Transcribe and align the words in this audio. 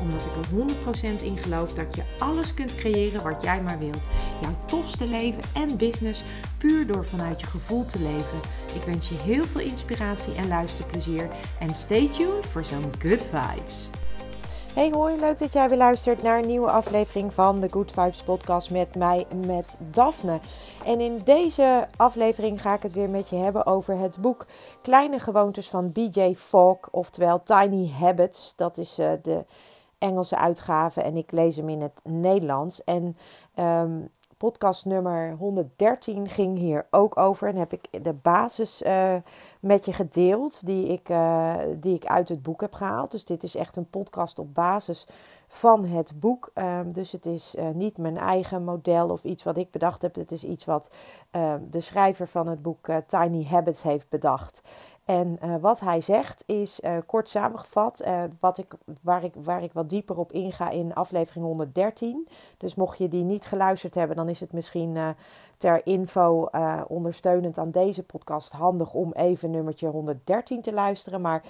Omdat 0.00 0.26
ik 0.26 0.32
er 0.36 1.18
100% 1.20 1.22
in 1.22 1.36
geloof 1.36 1.74
dat 1.74 1.94
je 1.94 2.02
alles 2.18 2.54
kunt 2.54 2.74
creëren 2.74 3.22
wat 3.22 3.42
jij 3.42 3.62
maar 3.62 3.78
wilt. 3.78 4.08
Jouw 4.40 4.56
tofste 4.66 5.06
leven 5.06 5.42
en 5.54 5.76
business 5.76 6.24
puur 6.58 6.86
door 6.86 7.04
vanuit 7.04 7.40
je 7.40 7.46
gevoel 7.46 7.84
te 7.84 7.98
leven. 7.98 8.40
Ik 8.74 8.82
wens 8.86 9.08
je 9.08 9.14
heel 9.14 9.44
veel 9.44 9.60
inspiratie 9.60 10.34
en 10.34 10.48
luisterplezier. 10.48 11.30
En 11.58 11.74
stay 11.74 12.08
tuned 12.08 12.46
voor 12.46 12.64
zo'n 12.64 12.92
good 12.98 13.26
vibes. 13.26 13.90
Hey 14.74 14.90
hoi, 14.90 15.20
leuk 15.20 15.38
dat 15.38 15.52
jij 15.52 15.68
weer 15.68 15.78
luistert 15.78 16.22
naar 16.22 16.38
een 16.38 16.46
nieuwe 16.46 16.70
aflevering 16.70 17.34
van 17.34 17.60
de 17.60 17.68
Good 17.70 17.92
Vibes 17.92 18.22
podcast 18.22 18.70
met 18.70 18.94
mij, 18.94 19.26
met 19.46 19.76
Daphne. 19.78 20.40
En 20.84 21.00
in 21.00 21.20
deze 21.24 21.88
aflevering 21.96 22.60
ga 22.60 22.74
ik 22.74 22.82
het 22.82 22.92
weer 22.92 23.10
met 23.10 23.28
je 23.28 23.36
hebben 23.36 23.66
over 23.66 23.98
het 23.98 24.20
boek 24.20 24.46
Kleine 24.82 25.18
Gewoontes 25.18 25.68
van 25.68 25.92
BJ 25.92 26.34
Fogg, 26.34 26.78
oftewel 26.90 27.42
Tiny 27.42 27.90
Habits. 27.98 28.52
Dat 28.56 28.78
is 28.78 28.98
uh, 28.98 29.12
de 29.22 29.44
Engelse 30.00 30.36
uitgave 30.36 31.02
en 31.02 31.16
ik 31.16 31.32
lees 31.32 31.56
hem 31.56 31.68
in 31.68 31.80
het 31.80 32.00
Nederlands. 32.02 32.84
En 32.84 33.16
um, 33.58 34.10
podcast 34.40 34.84
nummer 34.84 35.36
113 35.38 36.28
ging 36.28 36.58
hier 36.58 36.86
ook 36.90 37.16
over. 37.16 37.48
En 37.48 37.56
heb 37.56 37.72
ik 37.72 38.04
de 38.04 38.12
basis 38.12 38.82
uh, 38.82 39.14
met 39.60 39.84
je 39.84 39.92
gedeeld 39.92 40.66
die 40.66 40.86
ik, 40.86 41.08
uh, 41.08 41.54
die 41.76 41.94
ik 41.94 42.04
uit 42.04 42.28
het 42.28 42.42
boek 42.42 42.60
heb 42.60 42.74
gehaald. 42.74 43.10
Dus 43.10 43.24
dit 43.24 43.42
is 43.42 43.54
echt 43.54 43.76
een 43.76 43.90
podcast 43.90 44.38
op 44.38 44.54
basis 44.54 45.06
van 45.48 45.86
het 45.86 46.12
boek. 46.20 46.50
Um, 46.54 46.92
dus 46.92 47.12
het 47.12 47.26
is 47.26 47.54
uh, 47.58 47.68
niet 47.74 47.98
mijn 47.98 48.16
eigen 48.16 48.64
model 48.64 49.08
of 49.08 49.24
iets 49.24 49.42
wat 49.42 49.56
ik 49.56 49.70
bedacht 49.70 50.02
heb. 50.02 50.14
Het 50.14 50.32
is 50.32 50.44
iets 50.44 50.64
wat 50.64 50.90
de 51.70 51.80
schrijver 51.80 52.28
van 52.28 52.48
het 52.48 52.62
boek 52.62 52.88
Tiny 53.06 53.46
Habits 53.46 53.82
heeft 53.82 54.08
bedacht. 54.08 54.62
En 55.10 55.38
uh, 55.44 55.54
wat 55.60 55.80
hij 55.80 56.00
zegt 56.00 56.42
is 56.46 56.80
uh, 56.80 56.96
kort 57.06 57.28
samengevat, 57.28 58.02
uh, 58.06 58.22
wat 58.40 58.58
ik, 58.58 58.74
waar, 59.02 59.24
ik, 59.24 59.34
waar 59.42 59.62
ik 59.62 59.72
wat 59.72 59.88
dieper 59.88 60.18
op 60.18 60.32
inga 60.32 60.70
in 60.70 60.94
aflevering 60.94 61.44
113. 61.44 62.28
Dus 62.56 62.74
mocht 62.74 62.98
je 62.98 63.08
die 63.08 63.24
niet 63.24 63.46
geluisterd 63.46 63.94
hebben, 63.94 64.16
dan 64.16 64.28
is 64.28 64.40
het 64.40 64.52
misschien 64.52 64.98
ter 65.56 65.86
info 65.86 66.48
ondersteunend 66.88 67.58
aan 67.58 67.70
deze 67.70 68.02
podcast 68.02 68.52
handig 68.52 68.94
om 68.94 69.12
even 69.12 69.50
nummertje 69.50 69.88
113 69.88 70.62
te 70.62 70.72
luisteren. 70.72 71.20
Maar 71.20 71.42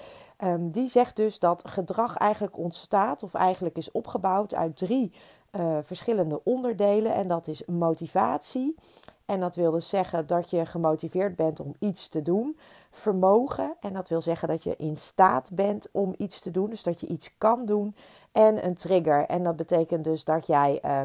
um, 0.43 0.71
die 0.71 0.87
zegt 0.87 1.15
dus 1.15 1.39
dat 1.39 1.63
gedrag 1.67 2.17
eigenlijk 2.17 2.57
ontstaat 2.57 3.23
of 3.23 3.33
eigenlijk 3.33 3.77
is 3.77 3.91
opgebouwd 3.91 4.55
uit 4.55 4.77
drie 4.77 5.13
verschillende 5.81 6.43
onderdelen. 6.43 7.13
En 7.13 7.27
dat 7.27 7.47
is 7.47 7.65
motivatie. 7.65 8.75
En 9.31 9.39
dat 9.39 9.55
wil 9.55 9.71
dus 9.71 9.89
zeggen 9.89 10.27
dat 10.27 10.49
je 10.49 10.65
gemotiveerd 10.65 11.35
bent 11.35 11.59
om 11.59 11.75
iets 11.79 12.07
te 12.07 12.21
doen 12.21 12.57
vermogen. 12.89 13.75
En 13.79 13.93
dat 13.93 14.09
wil 14.09 14.21
zeggen 14.21 14.47
dat 14.47 14.63
je 14.63 14.75
in 14.75 14.97
staat 14.97 15.49
bent 15.53 15.87
om 15.91 16.13
iets 16.17 16.39
te 16.39 16.51
doen. 16.51 16.69
Dus 16.69 16.83
dat 16.83 16.99
je 16.99 17.07
iets 17.07 17.37
kan 17.37 17.65
doen. 17.65 17.95
En 18.31 18.65
een 18.65 18.75
trigger. 18.75 19.25
En 19.25 19.43
dat 19.43 19.55
betekent 19.55 20.03
dus 20.03 20.23
dat 20.23 20.47
jij, 20.47 20.79
uh, 20.85 21.01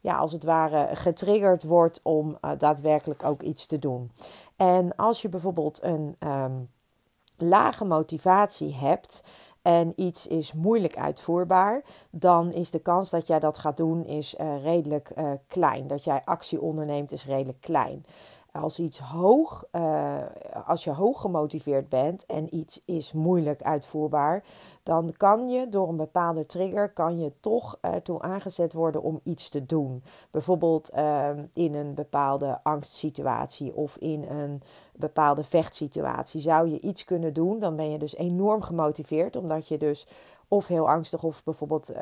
ja, 0.00 0.16
als 0.16 0.32
het 0.32 0.44
ware, 0.44 0.96
getriggerd 0.96 1.64
wordt 1.64 2.00
om 2.02 2.38
uh, 2.44 2.50
daadwerkelijk 2.58 3.24
ook 3.24 3.42
iets 3.42 3.66
te 3.66 3.78
doen. 3.78 4.10
En 4.56 4.96
als 4.96 5.22
je 5.22 5.28
bijvoorbeeld 5.28 5.82
een 5.82 6.16
um, 6.18 6.70
lage 7.36 7.84
motivatie 7.84 8.74
hebt 8.74 9.24
en 9.62 9.92
iets 9.96 10.26
is 10.26 10.52
moeilijk 10.52 10.96
uitvoerbaar, 10.96 11.82
dan 12.10 12.52
is 12.52 12.70
de 12.70 12.78
kans 12.78 13.10
dat 13.10 13.26
jij 13.26 13.38
dat 13.40 13.58
gaat 13.58 13.76
doen 13.76 14.04
is, 14.04 14.34
uh, 14.40 14.62
redelijk 14.62 15.10
uh, 15.18 15.30
klein. 15.46 15.86
Dat 15.86 16.04
jij 16.04 16.22
actie 16.24 16.60
onderneemt 16.60 17.12
is 17.12 17.26
redelijk 17.26 17.60
klein 17.60 18.04
als 18.52 18.78
iets 18.78 18.98
hoog, 18.98 19.64
uh, 19.72 20.16
als 20.66 20.84
je 20.84 20.90
hoog 20.90 21.20
gemotiveerd 21.20 21.88
bent 21.88 22.26
en 22.26 22.54
iets 22.54 22.82
is 22.84 23.12
moeilijk 23.12 23.62
uitvoerbaar, 23.62 24.44
dan 24.82 25.12
kan 25.16 25.48
je 25.48 25.68
door 25.68 25.88
een 25.88 25.96
bepaalde 25.96 26.46
trigger 26.46 26.92
kan 26.92 27.18
je 27.18 27.32
toch 27.40 27.78
ertoe 27.80 28.22
aangezet 28.22 28.72
worden 28.72 29.02
om 29.02 29.20
iets 29.22 29.48
te 29.48 29.66
doen. 29.66 30.02
Bijvoorbeeld 30.30 30.90
uh, 30.94 31.28
in 31.52 31.74
een 31.74 31.94
bepaalde 31.94 32.60
angstsituatie 32.62 33.74
of 33.74 33.96
in 33.96 34.24
een 34.28 34.62
bepaalde 34.96 35.44
vechtsituatie 35.44 36.40
zou 36.40 36.68
je 36.68 36.80
iets 36.80 37.04
kunnen 37.04 37.32
doen. 37.32 37.58
Dan 37.58 37.76
ben 37.76 37.90
je 37.90 37.98
dus 37.98 38.16
enorm 38.16 38.62
gemotiveerd, 38.62 39.36
omdat 39.36 39.68
je 39.68 39.78
dus 39.78 40.06
of 40.48 40.66
heel 40.66 40.90
angstig 40.90 41.22
of 41.22 41.44
bijvoorbeeld 41.44 41.92
uh, 41.92 41.98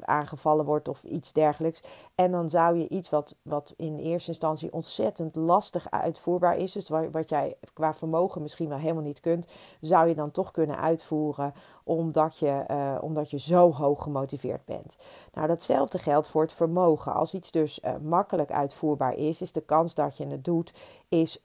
aangevallen 0.00 0.64
wordt 0.64 0.88
of 0.88 1.02
iets 1.02 1.32
dergelijks. 1.32 1.82
En 2.14 2.30
dan 2.32 2.50
zou 2.50 2.76
je 2.76 2.88
iets 2.88 3.10
wat, 3.10 3.34
wat 3.42 3.74
in 3.76 3.98
eerste 3.98 4.30
instantie 4.30 4.72
ontzettend 4.72 5.36
lastig 5.36 5.90
uitvoerbaar 5.90 6.56
is, 6.56 6.72
dus 6.72 6.88
wat, 6.88 7.28
jij 7.28 7.56
qua 7.72 7.94
vermogen 7.94 8.42
misschien 8.42 8.68
wel 8.68 8.78
helemaal 8.78 9.02
niet 9.02 9.20
kunt, 9.20 9.46
zou 9.80 10.08
je 10.08 10.14
dan 10.14 10.30
toch 10.30 10.50
kunnen 10.50 10.78
uitvoeren 10.78 11.54
omdat 11.84 12.38
je, 12.38 12.64
uh, 12.70 12.96
omdat 13.00 13.30
je 13.30 13.38
zo 13.38 13.72
hoog 13.72 14.02
gemotiveerd 14.02 14.64
bent. 14.64 14.98
Nou, 15.32 15.46
datzelfde 15.46 15.98
geldt 15.98 16.28
voor 16.28 16.42
het 16.42 16.52
vermogen. 16.52 17.14
Als 17.14 17.34
iets 17.34 17.50
dus 17.50 17.80
makkelijk 18.02 18.50
uitvoerbaar 18.50 19.14
is, 19.14 19.40
is 19.40 19.52
de 19.52 19.60
kans 19.60 19.94
dat 19.94 20.16
je 20.16 20.26
het 20.26 20.44
doet, 20.44 20.72
is, 21.08 21.40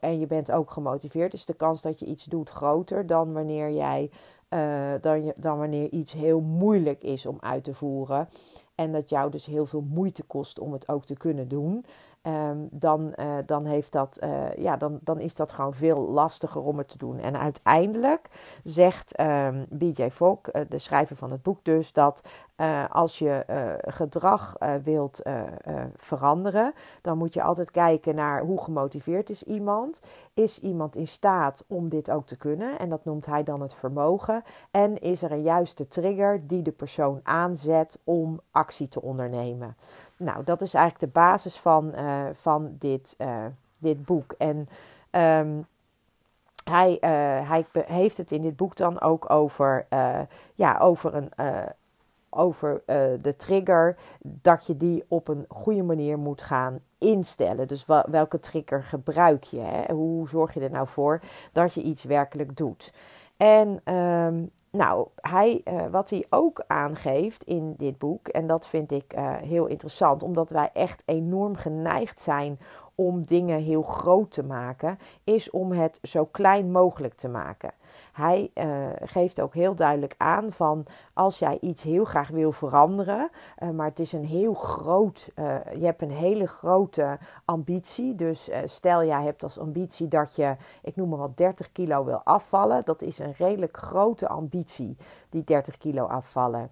en 0.00 0.18
je 0.18 0.26
bent 0.26 0.52
ook 0.52 0.70
gemotiveerd, 0.70 1.32
is 1.32 1.44
de 1.44 1.54
kans 1.54 1.82
dat 1.82 1.98
je 1.98 2.06
iets 2.06 2.24
doet 2.24 2.50
groter 2.50 3.06
dan 3.06 3.32
wanneer 3.32 3.70
jij 3.70 4.10
uh, 4.50 4.92
dan, 5.00 5.24
je, 5.24 5.34
dan 5.36 5.58
wanneer 5.58 5.90
iets 5.90 6.12
heel 6.12 6.40
moeilijk 6.40 7.02
is 7.02 7.26
om 7.26 7.36
uit 7.40 7.64
te 7.64 7.74
voeren. 7.74 8.28
En 8.74 8.92
dat 8.92 9.10
jou 9.10 9.30
dus 9.30 9.46
heel 9.46 9.66
veel 9.66 9.84
moeite 9.88 10.22
kost 10.22 10.58
om 10.58 10.72
het 10.72 10.88
ook 10.88 11.04
te 11.04 11.16
kunnen 11.16 11.48
doen. 11.48 11.84
Um, 12.22 12.68
dan, 12.70 13.12
uh, 13.16 13.36
dan, 13.46 13.64
heeft 13.64 13.92
dat, 13.92 14.18
uh, 14.24 14.54
ja, 14.56 14.76
dan, 14.76 14.98
dan 15.02 15.20
is 15.20 15.34
dat 15.34 15.52
gewoon 15.52 15.74
veel 15.74 16.08
lastiger 16.10 16.62
om 16.62 16.78
het 16.78 16.88
te 16.88 16.98
doen. 16.98 17.18
En 17.18 17.38
uiteindelijk 17.38 18.28
zegt 18.64 19.20
um, 19.20 19.26
ehm, 19.26 19.64
BJ 19.70 20.10
Fogg, 20.10 20.40
de 20.68 20.78
schrijver 20.78 21.16
van 21.16 21.30
het 21.30 21.42
boek 21.42 21.64
dus, 21.64 21.92
dat 21.92 22.22
als 22.90 23.18
je 23.18 23.44
gedrag 23.80 24.56
wilt 24.82 25.22
veranderen, 25.96 26.72
dan 27.00 27.18
moet 27.18 27.34
je 27.34 27.42
altijd 27.42 27.70
kijken 27.70 28.14
naar 28.14 28.42
hoe 28.42 28.62
gemotiveerd 28.62 29.30
is 29.30 29.42
iemand. 29.42 30.02
Is 30.34 30.60
iemand 30.60 30.96
in 30.96 31.06
staat 31.06 31.64
om 31.68 31.88
dit 31.88 32.10
ook 32.10 32.26
te 32.26 32.36
kunnen? 32.36 32.78
En 32.78 32.88
dat 32.88 33.04
noemt 33.04 33.26
hij 33.26 33.42
dan 33.42 33.60
het 33.60 33.74
vermogen. 33.74 34.42
En 34.70 34.98
is 34.98 35.22
er 35.22 35.32
een 35.32 35.42
juiste 35.42 35.88
trigger 35.88 36.46
die 36.46 36.62
de 36.62 36.72
persoon 36.72 37.20
aanzet 37.22 37.98
om 38.04 38.40
actie 38.50 38.88
te 38.88 39.02
ondernemen? 39.02 39.76
Nou, 40.16 40.44
dat 40.44 40.62
is 40.62 40.74
eigenlijk 40.74 41.12
de 41.14 41.20
basis 41.20 41.58
van, 41.58 41.94
van 42.32 42.76
dit, 42.78 43.16
dit 43.78 44.04
boek. 44.04 44.34
En 44.38 44.68
um, 45.10 45.66
hij, 46.64 46.96
hij 47.46 47.66
heeft 47.86 48.16
het 48.16 48.32
in 48.32 48.42
dit 48.42 48.56
boek 48.56 48.76
dan 48.76 49.00
ook 49.00 49.30
over, 49.30 49.86
ja, 50.54 50.78
over, 50.78 51.14
een, 51.14 51.32
over 52.30 52.82
de 53.20 53.36
trigger, 53.36 53.96
dat 54.20 54.66
je 54.66 54.76
die 54.76 55.04
op 55.08 55.28
een 55.28 55.44
goede 55.48 55.82
manier 55.82 56.18
moet 56.18 56.42
gaan 56.42 56.80
instellen. 56.98 57.68
Dus 57.68 57.86
welke 58.10 58.38
trigger 58.38 58.82
gebruik 58.82 59.44
je? 59.44 59.60
Hè? 59.60 59.94
Hoe 59.94 60.28
zorg 60.28 60.54
je 60.54 60.60
er 60.60 60.70
nou 60.70 60.86
voor 60.86 61.20
dat 61.52 61.74
je 61.74 61.82
iets 61.82 62.04
werkelijk 62.04 62.56
doet? 62.56 62.92
En 63.36 63.94
um, 63.94 64.50
nou, 64.70 65.06
hij, 65.14 65.60
uh, 65.64 65.86
wat 65.90 66.10
hij 66.10 66.26
ook 66.30 66.64
aangeeft 66.66 67.44
in 67.44 67.74
dit 67.76 67.98
boek, 67.98 68.28
en 68.28 68.46
dat 68.46 68.66
vind 68.66 68.92
ik 68.92 69.14
uh, 69.16 69.36
heel 69.36 69.66
interessant, 69.66 70.22
omdat 70.22 70.50
wij 70.50 70.70
echt 70.72 71.02
enorm 71.06 71.56
geneigd 71.56 72.20
zijn 72.20 72.58
om 73.00 73.22
dingen 73.22 73.60
heel 73.60 73.82
groot 73.82 74.30
te 74.30 74.42
maken, 74.42 74.98
is 75.24 75.50
om 75.50 75.72
het 75.72 75.98
zo 76.02 76.24
klein 76.24 76.70
mogelijk 76.70 77.14
te 77.14 77.28
maken. 77.28 77.72
Hij 78.12 78.50
uh, 78.54 78.86
geeft 79.02 79.40
ook 79.40 79.54
heel 79.54 79.74
duidelijk 79.74 80.14
aan 80.16 80.52
van 80.52 80.86
als 81.14 81.38
jij 81.38 81.58
iets 81.60 81.82
heel 81.82 82.04
graag 82.04 82.28
wil 82.28 82.52
veranderen, 82.52 83.30
uh, 83.62 83.70
maar 83.70 83.86
het 83.86 83.98
is 83.98 84.12
een 84.12 84.24
heel 84.24 84.54
groot, 84.54 85.30
uh, 85.34 85.56
je 85.78 85.84
hebt 85.84 86.02
een 86.02 86.10
hele 86.10 86.46
grote 86.46 87.18
ambitie. 87.44 88.14
Dus 88.14 88.50
stel 88.64 89.04
jij 89.04 89.22
hebt 89.22 89.42
als 89.42 89.58
ambitie 89.58 90.08
dat 90.08 90.36
je, 90.36 90.56
ik 90.82 90.96
noem 90.96 91.08
maar 91.08 91.18
wat, 91.18 91.36
30 91.36 91.72
kilo 91.72 92.04
wil 92.04 92.20
afvallen. 92.24 92.84
Dat 92.84 93.02
is 93.02 93.18
een 93.18 93.34
redelijk 93.38 93.76
grote 93.76 94.28
ambitie, 94.28 94.96
die 95.28 95.44
30 95.44 95.78
kilo 95.78 96.04
afvallen. 96.04 96.70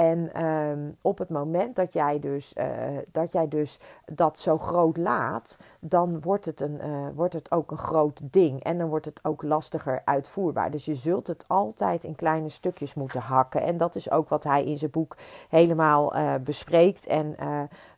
En 0.00 0.44
um, 0.44 0.96
op 1.02 1.18
het 1.18 1.28
moment 1.28 1.76
dat 1.76 1.92
jij, 1.92 2.20
dus, 2.20 2.54
uh, 2.58 2.64
dat 3.12 3.32
jij 3.32 3.48
dus 3.48 3.78
dat 4.04 4.38
zo 4.38 4.58
groot 4.58 4.96
laat, 4.96 5.58
dan 5.80 6.20
wordt 6.20 6.44
het, 6.44 6.60
een, 6.60 6.80
uh, 6.84 7.06
wordt 7.14 7.34
het 7.34 7.50
ook 7.50 7.70
een 7.70 7.78
groot 7.78 8.20
ding. 8.22 8.62
En 8.62 8.78
dan 8.78 8.88
wordt 8.88 9.04
het 9.04 9.20
ook 9.22 9.42
lastiger 9.42 10.02
uitvoerbaar. 10.04 10.70
Dus 10.70 10.84
je 10.84 10.94
zult 10.94 11.26
het 11.26 11.44
altijd 11.48 12.04
in 12.04 12.14
kleine 12.14 12.48
stukjes 12.48 12.94
moeten 12.94 13.20
hakken. 13.20 13.62
En 13.62 13.76
dat 13.76 13.94
is 13.94 14.10
ook 14.10 14.28
wat 14.28 14.44
hij 14.44 14.64
in 14.64 14.78
zijn 14.78 14.90
boek 14.90 15.16
helemaal 15.48 16.16
uh, 16.16 16.34
bespreekt. 16.44 17.06
En 17.06 17.36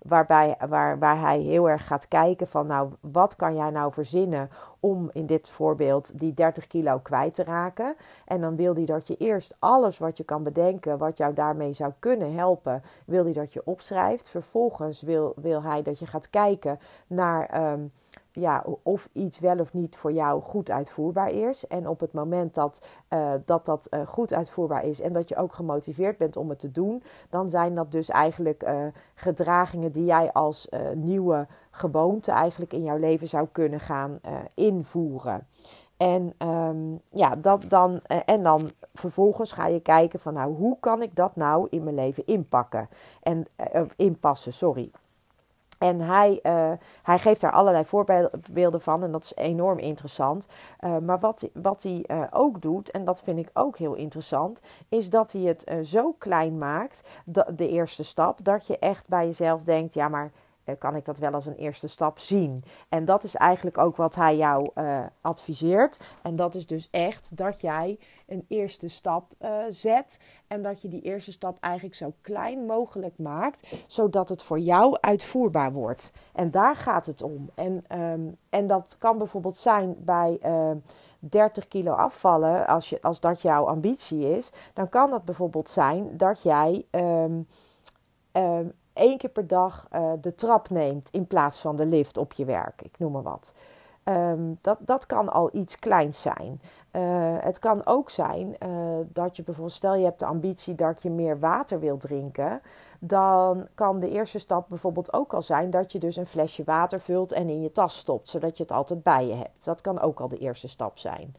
waarbij, 0.03 0.57
waar, 0.69 0.99
waar 0.99 1.21
hij 1.21 1.41
heel 1.41 1.69
erg 1.69 1.87
gaat 1.87 2.09
kijken 2.09 2.47
van 2.47 2.67
nou, 2.67 2.91
wat 3.01 3.37
kan 3.37 3.57
jij 3.57 3.71
nou 3.71 3.93
verzinnen 3.93 4.51
om 4.81 5.11
in 5.13 5.27
dit 5.27 5.51
voorbeeld 5.51 6.19
die 6.19 6.35
30 6.35 6.67
kilo 6.67 6.99
kwijt 6.99 7.35
te 7.35 7.45
raken. 7.45 7.97
En 8.25 8.41
dan 8.41 8.57
wil 8.57 8.75
hij 8.75 8.85
dat 8.85 9.07
je 9.07 9.17
eerst 9.17 9.57
alles 9.59 9.99
wat 9.99 10.17
je 10.17 10.25
kan 10.25 10.43
bedenken, 10.43 10.99
wat 10.99 11.17
jou 11.17 11.35
daarmee 11.35 11.73
zou 11.73 11.93
kunnen 11.99 12.35
helpen, 12.35 12.83
wil 13.07 13.25
hij 13.25 13.33
dat 13.33 13.53
je 13.53 13.63
opschrijft. 13.65 14.29
Vervolgens 14.29 15.03
wil, 15.03 15.33
wil 15.37 15.63
hij 15.63 15.83
dat 15.83 15.99
je 15.99 16.07
gaat 16.07 16.31
kijken 16.31 16.79
naar 17.07 17.47
ehm, 17.47 17.81
ja, 18.32 18.64
of 18.82 19.08
iets 19.12 19.38
wel 19.38 19.58
of 19.58 19.73
niet 19.73 19.96
voor 19.96 20.12
jou 20.12 20.43
goed 20.43 20.70
uitvoerbaar 20.70 21.31
is. 21.31 21.67
En 21.67 21.88
op 21.88 22.00
het 22.00 22.12
moment 22.12 22.55
dat 22.55 22.87
uh, 23.11 23.32
dat, 23.44 23.64
dat 23.64 23.88
uh, 23.90 24.06
goed 24.06 24.32
uitvoerbaar 24.32 24.84
is 24.84 25.00
en 25.00 25.12
dat 25.12 25.29
je 25.29 25.37
ook 25.37 25.52
gemotiveerd 25.52 26.19
bent 26.19 26.37
om 26.37 26.49
het 26.49 26.58
te 26.58 26.70
doen, 26.70 27.02
dan 27.29 27.49
zijn 27.49 27.75
dat 27.75 27.93
dus 27.93 28.08
eigenlijk 28.08 28.62
uh, 28.62 28.87
gedragingen 29.14 29.93
die 29.93 30.05
jij 30.05 30.32
als 30.32 30.69
nieuwe 30.94 31.46
gewoonte 31.70 32.31
eigenlijk 32.31 32.73
in 32.73 32.82
jouw 32.82 32.99
leven 32.99 33.29
zou 33.29 33.49
kunnen 33.52 33.81
gaan 33.81 34.20
invoeren. 34.55 35.46
En, 35.96 36.34
um, 36.49 37.00
ja, 37.11 37.37
dat 37.37 37.64
dan, 37.69 38.00
en 38.25 38.43
dan 38.43 38.70
vervolgens 38.94 39.52
ga 39.52 39.67
je 39.67 39.81
kijken 39.81 40.20
van 40.20 40.32
nou, 40.32 40.55
hoe 40.55 40.76
kan 40.81 41.02
ik 41.02 41.17
dat 41.17 41.37
nou 41.37 41.67
in 41.70 41.82
mijn 41.82 41.94
leven 41.94 42.26
inpakken? 42.26 42.88
En 43.23 43.46
inpassen, 43.96 44.52
sorry. 44.52 44.90
En 45.82 46.00
hij, 46.00 46.40
uh, 46.43 46.73
hij 47.02 47.19
geeft 47.19 47.40
daar 47.40 47.52
allerlei 47.52 47.84
voorbeelden 47.84 48.81
van 48.81 49.02
en 49.02 49.12
dat 49.12 49.25
is 49.25 49.34
enorm 49.34 49.79
interessant. 49.79 50.49
Uh, 50.81 50.99
maar 50.99 51.19
wat, 51.19 51.49
wat 51.52 51.82
hij 51.82 52.05
uh, 52.06 52.23
ook 52.31 52.62
doet, 52.62 52.90
en 52.90 53.05
dat 53.05 53.23
vind 53.23 53.38
ik 53.38 53.50
ook 53.52 53.79
heel 53.79 53.94
interessant, 53.94 54.61
is 54.88 55.11
dat 55.11 55.32
hij 55.32 55.43
het 55.43 55.87
zo 55.87 56.12
klein 56.12 56.58
maakt, 56.58 57.08
de, 57.25 57.69
eerste 57.69 58.02
stap, 58.02 58.44
dat 58.44 58.67
je 58.67 58.79
echt 58.79 59.08
bij 59.08 59.25
jezelf 59.25 59.62
denkt, 59.62 59.94
ja 59.94 60.08
maar 60.08 60.25
eh, 60.25 60.31
kan 60.79 60.97
ik 60.97 61.05
dat 61.05 61.19
wel 61.19 61.32
als 61.32 61.47
een 61.47 61.55
eerste 61.55 61.88
stap 61.88 62.19
zien. 62.19 62.64
En 62.88 63.05
dat 63.05 63.25
is 63.25 63.35
eigenlijk 63.35 63.79
ook 63.79 63.97
wat 63.97 64.14
hij 64.14 64.37
jou 64.37 64.70
uh, 64.75 65.00
adviseert. 65.20 66.00
En 66.23 66.37
dat 66.37 66.55
is 66.55 66.67
dus 66.67 66.88
echt 66.91 67.37
dat 67.37 67.61
jij 67.61 67.99
een 68.26 68.44
eerste 68.49 68.88
stap 68.88 69.32
uh, 69.41 69.50
zet. 69.69 70.19
En 70.47 70.62
dat 70.62 70.82
je 70.82 70.88
die 70.88 71.03
eerste 71.03 71.32
stap 71.32 71.56
eigenlijk 71.61 71.94
zo 71.94 72.12
klein 72.20 72.67
mogelijk 72.67 73.19
maakt, 73.19 73.69
zodat 73.87 74.29
het 74.29 74.43
voor 74.43 74.59
jou 74.59 74.97
uitvoerbaar 75.00 75.73
wordt. 75.73 76.12
En 76.32 76.50
daar 76.50 76.76
gaat 76.76 77.06
het 77.06 77.23
om. 77.23 77.50
En, 77.55 78.00
um, 78.00 78.37
en 78.50 78.67
dat 78.67 78.97
kan 78.99 79.19
bijvoorbeeld 79.19 79.56
zijn 79.56 79.97
bij. 79.99 80.38
Uh, 80.44 80.70
30 81.25 81.69
kilo 81.69 81.93
afvallen, 81.93 82.67
als, 82.67 82.91
je, 82.91 83.03
als 83.03 83.20
dat 83.20 83.43
jouw 83.43 83.67
ambitie 83.67 84.37
is, 84.37 84.50
dan 84.73 84.88
kan 84.88 85.11
dat 85.11 85.25
bijvoorbeeld 85.25 85.69
zijn 85.69 86.17
dat 86.17 86.43
jij 86.43 86.87
um, 86.91 87.47
um, 88.32 88.73
één 88.93 89.19
keer 89.19 89.31
per 89.31 89.47
dag 89.47 89.87
uh, 89.93 90.12
de 90.21 90.35
trap 90.35 90.71
neemt 90.71 91.09
in 91.11 91.27
plaats 91.27 91.61
van 91.61 91.77
de 91.77 91.87
lift 91.87 92.17
op 92.17 92.33
je 92.33 92.44
werk. 92.44 92.83
Ik 92.83 92.99
noem 92.99 93.12
maar 93.12 93.23
wat. 93.23 93.55
Um, 94.05 94.59
dat, 94.61 94.79
dat 94.81 95.06
kan 95.06 95.33
al 95.33 95.50
iets 95.53 95.79
kleins 95.79 96.23
zijn. 96.23 96.61
Uh, 96.93 97.03
het 97.39 97.59
kan 97.59 97.87
ook 97.87 98.11
zijn 98.11 98.56
uh, 98.67 98.69
dat 99.09 99.37
je 99.37 99.43
bijvoorbeeld, 99.43 99.77
stel 99.77 99.94
je 99.94 100.05
hebt 100.05 100.19
de 100.19 100.27
ambitie 100.27 100.75
dat 100.75 101.03
je 101.03 101.11
meer 101.11 101.39
water 101.39 101.81
wilt 101.81 102.00
drinken, 102.00 102.61
dan 102.99 103.67
kan 103.75 104.00
de 104.00 104.11
eerste 104.11 104.39
stap 104.39 104.69
bijvoorbeeld 104.69 105.12
ook 105.12 105.35
al 105.35 105.43
zijn 105.43 105.71
dat 105.71 105.93
je 105.93 105.99
dus 105.99 106.17
een 106.17 106.27
flesje 106.27 106.65
water 106.65 107.00
vult 107.00 107.33
en 107.33 107.49
in 107.49 107.62
je 107.62 107.73
tas 107.73 107.99
stopt, 107.99 108.29
zodat 108.29 108.56
je 108.56 108.62
het 108.62 108.73
altijd 108.73 109.03
bij 109.03 109.27
je 109.27 109.35
hebt. 109.35 109.65
Dat 109.65 109.81
kan 109.81 110.00
ook 110.00 110.21
al 110.21 110.29
de 110.29 110.39
eerste 110.39 110.69
stap 110.69 110.99
zijn. 110.99 111.35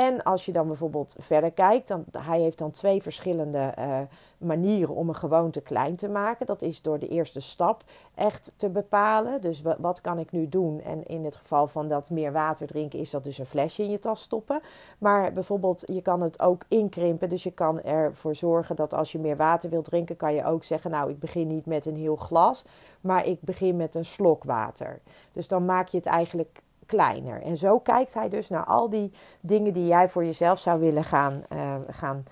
En 0.00 0.22
als 0.22 0.46
je 0.46 0.52
dan 0.52 0.66
bijvoorbeeld 0.66 1.14
verder 1.18 1.52
kijkt, 1.52 1.88
dan, 1.88 2.04
hij 2.18 2.40
heeft 2.40 2.58
dan 2.58 2.70
twee 2.70 3.02
verschillende 3.02 3.74
uh, 3.78 3.98
manieren 4.38 4.94
om 4.94 5.08
een 5.08 5.14
gewoonte 5.14 5.60
klein 5.60 5.96
te 5.96 6.08
maken. 6.08 6.46
Dat 6.46 6.62
is 6.62 6.82
door 6.82 6.98
de 6.98 7.08
eerste 7.08 7.40
stap 7.40 7.84
echt 8.14 8.52
te 8.56 8.68
bepalen. 8.68 9.40
Dus 9.40 9.62
wat 9.78 10.00
kan 10.00 10.18
ik 10.18 10.32
nu 10.32 10.48
doen? 10.48 10.80
En 10.80 11.06
in 11.06 11.24
het 11.24 11.36
geval 11.36 11.66
van 11.66 11.88
dat 11.88 12.10
meer 12.10 12.32
water 12.32 12.66
drinken, 12.66 12.98
is 12.98 13.10
dat 13.10 13.24
dus 13.24 13.38
een 13.38 13.46
flesje 13.46 13.82
in 13.82 13.90
je 13.90 13.98
tas 13.98 14.20
stoppen. 14.20 14.60
Maar 14.98 15.32
bijvoorbeeld, 15.32 15.82
je 15.86 16.02
kan 16.02 16.20
het 16.20 16.40
ook 16.40 16.64
inkrimpen. 16.68 17.28
Dus 17.28 17.42
je 17.42 17.52
kan 17.52 17.82
ervoor 17.82 18.34
zorgen 18.34 18.76
dat 18.76 18.94
als 18.94 19.12
je 19.12 19.18
meer 19.18 19.36
water 19.36 19.70
wilt 19.70 19.84
drinken, 19.84 20.16
kan 20.16 20.34
je 20.34 20.44
ook 20.44 20.64
zeggen: 20.64 20.90
Nou, 20.90 21.10
ik 21.10 21.18
begin 21.18 21.46
niet 21.46 21.66
met 21.66 21.86
een 21.86 21.96
heel 21.96 22.16
glas, 22.16 22.64
maar 23.00 23.26
ik 23.26 23.40
begin 23.40 23.76
met 23.76 23.94
een 23.94 24.04
slok 24.04 24.44
water. 24.44 25.00
Dus 25.32 25.48
dan 25.48 25.64
maak 25.64 25.88
je 25.88 25.96
het 25.96 26.06
eigenlijk 26.06 26.62
kleiner. 26.90 27.42
En 27.42 27.56
zo 27.56 27.78
kijkt 27.78 28.14
hij 28.14 28.28
dus 28.28 28.48
naar 28.48 28.64
al 28.64 28.88
die 28.88 29.12
dingen 29.40 29.72
die 29.72 29.86
jij 29.86 30.08
voor 30.08 30.24
jezelf 30.24 30.58
zou 30.58 30.80
willen 30.80 31.04
gaan, 31.04 31.42
uh, 31.52 31.74
gaan 31.88 32.24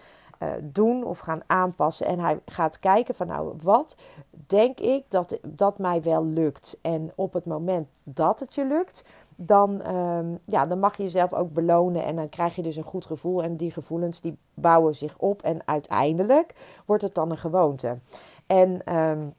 uh, 0.42 0.48
doen 0.62 1.04
of 1.04 1.18
gaan 1.18 1.40
aanpassen. 1.46 2.06
En 2.06 2.18
hij 2.18 2.40
gaat 2.46 2.78
kijken 2.78 3.14
van 3.14 3.26
nou, 3.26 3.54
wat 3.62 3.96
denk 4.30 4.80
ik 4.80 5.04
dat, 5.08 5.38
dat 5.46 5.78
mij 5.78 6.02
wel 6.02 6.24
lukt. 6.24 6.78
En 6.82 7.12
op 7.14 7.32
het 7.32 7.44
moment 7.44 7.88
dat 8.04 8.40
het 8.40 8.54
je 8.54 8.64
lukt, 8.64 9.04
dan, 9.36 9.96
um, 9.96 10.38
ja, 10.44 10.66
dan 10.66 10.78
mag 10.78 10.96
je 10.96 11.02
jezelf 11.02 11.32
ook 11.32 11.52
belonen 11.52 12.04
en 12.04 12.16
dan 12.16 12.28
krijg 12.28 12.56
je 12.56 12.62
dus 12.62 12.76
een 12.76 12.82
goed 12.82 13.06
gevoel. 13.06 13.42
En 13.42 13.56
die 13.56 13.70
gevoelens 13.70 14.20
die 14.20 14.38
bouwen 14.54 14.94
zich 14.94 15.18
op 15.18 15.42
en 15.42 15.60
uiteindelijk 15.64 16.54
wordt 16.84 17.02
het 17.02 17.14
dan 17.14 17.30
een 17.30 17.38
gewoonte. 17.38 17.98
En 18.46 18.94
um, 18.96 19.34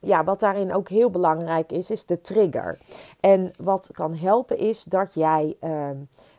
ja, 0.00 0.24
wat 0.24 0.40
daarin 0.40 0.74
ook 0.74 0.88
heel 0.88 1.10
belangrijk 1.10 1.72
is, 1.72 1.90
is 1.90 2.04
de 2.04 2.20
trigger. 2.20 2.78
En 3.20 3.52
wat 3.56 3.90
kan 3.92 4.14
helpen 4.14 4.58
is 4.58 4.84
dat 4.84 5.14
jij 5.14 5.56
uh, 5.60 5.90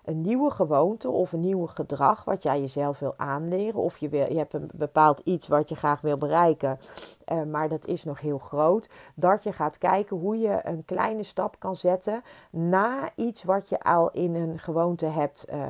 een 0.09 0.21
nieuwe 0.21 0.51
gewoonte 0.51 1.09
of 1.09 1.31
een 1.31 1.39
nieuw 1.39 1.65
gedrag 1.65 2.23
wat 2.23 2.44
jij 2.44 2.59
jezelf 2.59 3.00
wil 3.00 3.13
aanleren. 3.17 3.81
Of 3.81 3.97
je, 3.97 4.09
wil, 4.09 4.31
je 4.31 4.38
hebt 4.38 4.53
een 4.53 4.69
bepaald 4.73 5.19
iets 5.19 5.47
wat 5.47 5.69
je 5.69 5.75
graag 5.75 6.01
wil 6.01 6.17
bereiken, 6.17 6.79
uh, 7.27 7.44
maar 7.44 7.69
dat 7.69 7.85
is 7.85 8.03
nog 8.03 8.19
heel 8.19 8.38
groot. 8.38 8.89
Dat 9.15 9.44
je 9.44 9.51
gaat 9.51 9.77
kijken 9.77 10.17
hoe 10.17 10.39
je 10.39 10.59
een 10.63 10.85
kleine 10.85 11.23
stap 11.23 11.59
kan 11.59 11.75
zetten 11.75 12.23
na 12.50 13.09
iets 13.15 13.44
wat 13.44 13.69
je 13.69 13.79
al 13.79 14.09
in 14.11 14.35
een 14.35 14.59
gewoonte 14.59 15.06
hebt, 15.06 15.45
uh, 15.53 15.63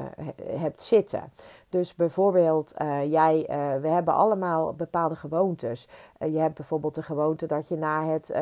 hebt 0.59 0.81
zitten. 0.81 1.31
Dus 1.69 1.95
bijvoorbeeld, 1.95 2.74
uh, 2.81 3.12
jij, 3.12 3.45
we 3.81 3.88
hebben 3.88 4.13
allemaal 4.13 4.74
bepaalde 4.74 5.15
gewoontes. 5.15 5.88
Je 6.19 6.39
hebt 6.39 6.56
bijvoorbeeld 6.56 6.95
de 6.95 7.01
gewoonte 7.01 7.45
dat 7.45 7.68
je 7.68 7.75
na 7.75 8.06
het 8.06 8.33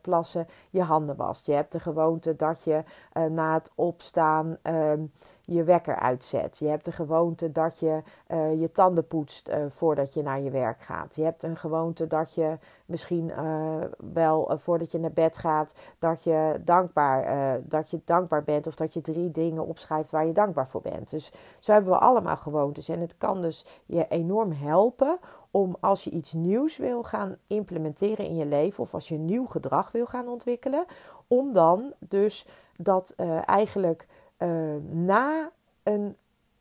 plassen 0.00 0.46
je 0.70 0.82
handen 0.82 1.16
wast. 1.16 1.46
Je 1.46 1.52
hebt 1.52 1.72
de 1.72 1.80
gewoonte 1.80 2.36
dat 2.36 2.64
je 2.64 2.82
na 3.30 3.54
het 3.54 3.70
opstaan 3.74 4.56
ehm, 4.62 5.02
je 5.40 5.64
wekker 5.64 5.96
uitzet. 5.96 6.58
Je 6.58 6.66
hebt 6.66 6.84
de 6.84 6.92
gewoonte 6.92 7.52
dat 7.52 7.78
je 7.78 8.02
uh, 8.28 8.60
je 8.60 8.72
tanden 8.72 9.06
poetst 9.06 9.48
uh, 9.48 9.56
voordat 9.68 10.14
je 10.14 10.22
naar 10.22 10.40
je 10.40 10.50
werk 10.50 10.80
gaat. 10.80 11.16
Je 11.16 11.22
hebt 11.22 11.42
een 11.42 11.56
gewoonte 11.56 12.06
dat 12.06 12.34
je 12.34 12.58
misschien 12.86 13.28
uh, 13.28 13.74
wel 14.12 14.52
voordat 14.56 14.92
je 14.92 14.98
naar 14.98 15.12
bed 15.12 15.38
gaat, 15.38 15.74
dat 15.98 16.24
je, 16.24 16.60
dankbaar, 16.64 17.60
dat 17.62 17.90
je 17.90 18.00
dankbaar 18.04 18.44
bent 18.44 18.66
of 18.66 18.74
dat 18.74 18.94
je 18.94 19.00
drie 19.00 19.30
dingen 19.30 19.66
opschrijft 19.66 20.10
waar 20.10 20.26
je 20.26 20.32
dankbaar 20.32 20.68
voor 20.68 20.82
bent. 20.82 21.10
Dus 21.10 21.32
zo 21.58 21.72
hebben 21.72 21.92
we 21.92 21.98
allemaal 21.98 22.36
gewoontes. 22.36 22.88
En 22.88 23.00
het 23.00 23.18
kan 23.18 23.42
dus 23.42 23.64
je 23.86 24.06
enorm 24.08 24.52
helpen 24.52 25.18
om 25.50 25.76
als 25.80 26.04
je 26.04 26.10
iets 26.10 26.32
nieuws 26.32 26.76
wil 26.76 27.02
gaan 27.02 27.36
implementeren 27.46 28.26
in 28.26 28.36
je 28.36 28.46
leven 28.46 28.82
of 28.82 28.94
als 28.94 29.08
je 29.08 29.18
nieuw 29.18 29.46
gedrag 29.46 29.92
wil 29.92 30.06
gaan 30.06 30.28
ontwikkelen, 30.28 30.84
om 31.26 31.52
dan 31.52 31.92
dus 31.98 32.46
dat 32.76 33.14
eigenlijk 33.46 34.06
uh, 34.38 34.48
na 34.90 35.50
een 35.82 36.16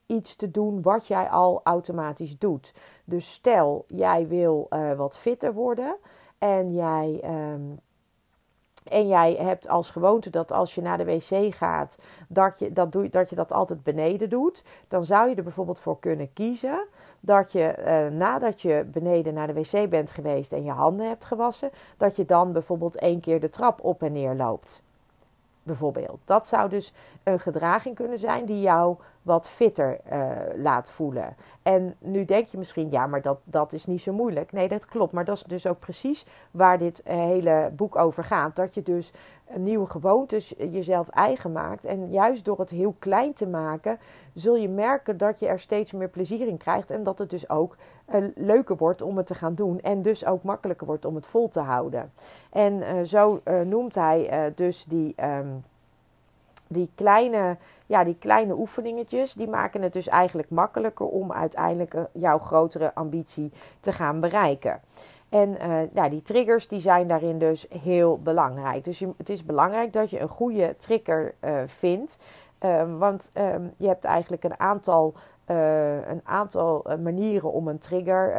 iets 0.06 0.36
te 0.36 0.52
doen 0.52 0.82
wat 0.82 1.08
jij 1.08 1.30
al 1.30 1.62
automatisch 1.64 2.38
doet. 2.38 2.74
Dus 3.06 3.32
stel, 3.32 3.86
jij 3.88 4.28
wil 4.28 4.68
uh, 4.70 4.94
wat 4.94 5.18
fitter 5.18 5.54
worden 5.54 5.96
en 6.38 6.74
jij, 6.74 7.22
um, 7.54 7.80
en 8.84 9.08
jij 9.08 9.34
hebt 9.34 9.68
als 9.68 9.92
gewoonte 9.92 10.30
dat 10.30 10.52
als 10.52 10.76
je 10.76 10.82
naar 10.82 10.98
de 10.98 11.06
wc 11.06 11.56
gaat, 11.56 11.98
dat 12.28 12.60
je 12.60 12.72
dat, 12.72 12.92
doe, 12.92 13.10
dat 13.10 13.30
je 13.30 13.36
dat 13.36 13.54
altijd 13.54 13.84
beneden 13.84 14.30
doet. 14.30 14.64
Dan 14.88 15.06
zou 15.06 15.30
je 15.30 15.36
er 15.36 15.44
bijvoorbeeld 15.44 15.80
voor 15.80 16.00
kunnen 16.00 16.34
kiezen 16.34 16.88
dat 17.20 17.52
je 17.52 17.76
uh, 17.80 18.18
nadat 18.18 18.62
je 18.62 18.86
beneden 18.92 19.34
naar 19.34 19.48
de 19.48 19.54
wc 19.54 19.90
bent 19.90 20.12
geweest 20.12 20.54
en 20.54 20.64
je 20.64 20.72
handen 20.72 21.08
hebt 21.08 21.26
gewassen, 21.26 21.70
dat 21.98 22.16
je 22.16 22.26
dan 22.26 22.52
bijvoorbeeld 22.52 22.98
één 22.98 23.20
keer 23.20 23.40
de 23.40 23.50
trap 23.50 23.84
op 23.84 24.04
en 24.04 24.12
neer 24.12 24.36
loopt 24.36 24.84
bijvoorbeeld. 25.64 26.20
Dat 26.26 26.48
zou 26.48 26.70
dus 26.70 26.94
een 27.24 27.40
gedraging 27.40 27.96
kunnen 27.96 28.18
zijn 28.18 28.46
die 28.46 28.62
jou 28.62 28.98
wat 29.24 29.50
fitter 29.50 30.00
uh, 30.12 30.30
laat 30.56 30.92
voelen. 30.92 31.36
En 31.62 31.96
nu 32.00 32.26
denk 32.26 32.48
je 32.48 32.58
misschien, 32.58 32.90
ja, 32.90 33.08
maar 33.08 33.22
dat, 33.22 33.40
dat 33.44 33.74
is 33.74 33.86
niet 33.86 34.02
zo 34.02 34.14
moeilijk. 34.14 34.52
Nee, 34.52 34.68
dat 34.68 34.86
klopt. 34.86 35.12
Maar 35.12 35.26
dat 35.26 35.36
is 35.36 35.44
dus 35.44 35.68
ook 35.68 35.80
precies 35.80 36.26
waar 36.52 36.78
dit 36.78 37.02
uh, 37.08 37.14
hele 37.14 37.72
boek 37.76 37.96
over 37.96 38.24
gaat. 38.24 38.56
Dat 38.56 38.74
je 38.74 38.84
dus 38.84 39.14
nieuwe 39.58 39.86
gewoontes 39.86 40.54
jezelf 40.58 41.10
eigen 41.10 41.52
maakt. 41.52 41.86
En 41.86 42.12
juist 42.12 42.46
door 42.46 42.60
het 42.60 42.70
heel 42.70 42.96
klein 43.00 43.34
te 43.34 43.48
maken, 43.48 44.00
zul 44.34 44.56
je 44.56 44.70
merken 44.70 45.18
dat 45.18 45.40
je 45.40 45.48
er 45.48 45.60
steeds 45.60 45.92
meer 45.92 46.10
plezier 46.10 46.48
in 46.48 46.58
krijgt. 46.58 46.92
En 46.92 47.04
dat 47.04 47.20
het 47.20 47.30
dus 47.30 47.50
ook 47.50 47.76
uh, 48.16 48.26
leuker 48.36 48.78
wordt 48.78 49.02
om 49.02 49.18
het 49.18 49.26
te 49.26 49.36
gaan 49.36 49.54
doen. 49.54 49.80
En 49.80 50.02
dus 50.02 50.26
ook 50.26 50.44
makkelijker 50.44 50.88
wordt 50.88 51.06
om 51.06 51.16
het 51.16 51.28
vol 51.28 51.48
te 51.48 51.60
houden. 51.60 52.12
En 52.52 53.08
zo 53.08 53.42
noemt 53.66 53.96
hij 53.96 54.52
dus 54.56 54.86
die, 54.86 55.16
um, 55.24 55.64
die, 56.74 56.90
kleine, 56.96 57.58
ja, 57.86 58.04
die 58.04 58.18
kleine 58.20 58.54
oefeningetjes. 58.54 59.34
Die 59.34 59.50
maken 59.50 59.82
het 59.82 59.94
dus 59.94 60.08
eigenlijk 60.08 60.50
makkelijker 60.50 61.06
om 61.06 61.32
uiteindelijk 61.32 61.96
jouw 62.12 62.38
grotere 62.38 62.94
ambitie 62.96 63.52
te 63.80 63.92
gaan 63.92 64.20
bereiken. 64.20 64.82
En 65.30 65.58
uh, 65.96 66.10
die 66.10 66.22
triggers 66.22 66.68
die 66.68 66.80
zijn 66.80 67.08
daarin 67.08 67.38
dus 67.38 67.66
heel 67.82 68.20
belangrijk. 68.20 68.84
Dus 68.84 69.04
het 69.18 69.30
is 69.30 69.46
belangrijk 69.46 69.94
dat 69.94 70.10
je 70.10 70.20
een 70.20 70.28
goede 70.28 70.76
trigger 70.78 71.34
uh, 71.42 71.58
vindt. 71.66 72.18
Uh, 72.62 72.98
want 72.98 73.32
um, 73.38 73.74
je 73.78 73.88
hebt 73.88 74.06
eigenlijk 74.06 74.44
een 74.44 74.60
aantal, 74.60 75.14
een 75.46 76.22
aantal 76.24 76.86
manieren 77.04 77.52
om 77.52 77.68
een 77.68 77.80
trigger 77.80 78.36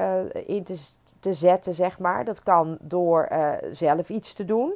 in 0.48 0.64
te, 0.64 0.86
te 1.20 1.32
zetten, 1.32 1.74
zeg 1.74 1.98
maar. 1.98 2.24
Dat 2.24 2.42
kan 2.42 2.78
door 2.80 3.28
zelf 3.70 4.08
iets 4.08 4.34
te 4.34 4.44
doen. 4.44 4.74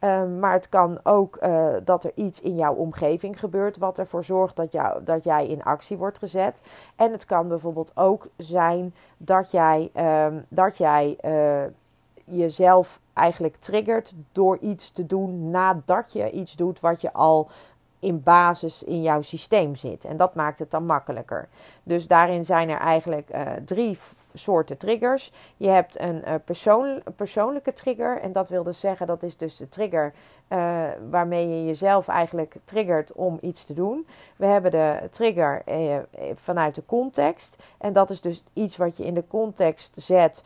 Um, 0.00 0.38
maar 0.38 0.52
het 0.52 0.68
kan 0.68 1.00
ook 1.02 1.38
uh, 1.42 1.74
dat 1.84 2.04
er 2.04 2.12
iets 2.14 2.40
in 2.40 2.56
jouw 2.56 2.74
omgeving 2.74 3.38
gebeurt 3.38 3.78
wat 3.78 3.98
ervoor 3.98 4.24
zorgt 4.24 4.56
dat, 4.56 4.72
jou, 4.72 5.02
dat 5.02 5.24
jij 5.24 5.46
in 5.46 5.62
actie 5.62 5.96
wordt 5.96 6.18
gezet. 6.18 6.62
En 6.96 7.12
het 7.12 7.24
kan 7.24 7.48
bijvoorbeeld 7.48 7.92
ook 7.94 8.26
zijn 8.36 8.94
dat 9.16 9.50
jij, 9.50 9.90
um, 10.26 10.44
dat 10.48 10.78
jij 10.78 11.18
uh, 11.24 11.72
jezelf 12.24 13.00
eigenlijk 13.12 13.56
triggert 13.56 14.14
door 14.32 14.58
iets 14.58 14.90
te 14.90 15.06
doen 15.06 15.50
nadat 15.50 16.12
je 16.12 16.30
iets 16.30 16.56
doet 16.56 16.80
wat 16.80 17.00
je 17.00 17.12
al 17.12 17.48
in 17.98 18.22
basis 18.22 18.82
in 18.82 19.02
jouw 19.02 19.22
systeem 19.22 19.74
zit. 19.74 20.04
En 20.04 20.16
dat 20.16 20.34
maakt 20.34 20.58
het 20.58 20.70
dan 20.70 20.86
makkelijker. 20.86 21.48
Dus 21.82 22.06
daarin 22.06 22.44
zijn 22.44 22.68
er 22.68 22.78
eigenlijk 22.78 23.30
uh, 23.34 23.52
drie 23.64 23.98
soorten 24.34 24.76
triggers. 24.76 25.32
Je 25.56 25.68
hebt 25.68 26.00
een 26.00 26.22
uh, 26.26 26.34
persoon, 26.44 27.02
persoonlijke 27.16 27.72
trigger. 27.72 28.20
En 28.20 28.32
dat 28.32 28.48
wil 28.48 28.62
dus 28.62 28.80
zeggen, 28.80 29.06
dat 29.06 29.22
is 29.22 29.36
dus 29.36 29.56
de 29.56 29.68
trigger 29.68 30.12
uh, 30.48 30.84
waarmee 31.10 31.48
je 31.48 31.64
jezelf 31.64 32.08
eigenlijk 32.08 32.54
triggert 32.64 33.12
om 33.12 33.38
iets 33.40 33.64
te 33.64 33.74
doen. 33.74 34.06
We 34.36 34.46
hebben 34.46 34.70
de 34.70 34.98
trigger 35.10 35.62
vanuit 36.34 36.74
de 36.74 36.84
context. 36.86 37.62
En 37.78 37.92
dat 37.92 38.10
is 38.10 38.20
dus 38.20 38.42
iets 38.52 38.76
wat 38.76 38.96
je 38.96 39.04
in 39.04 39.14
de 39.14 39.26
context 39.26 39.94
zet 39.96 40.42